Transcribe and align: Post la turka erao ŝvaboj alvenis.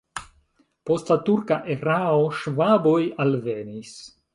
Post 0.91 1.11
la 1.13 1.19
turka 1.29 1.59
erao 1.75 2.27
ŝvaboj 2.41 2.99
alvenis. 3.27 3.99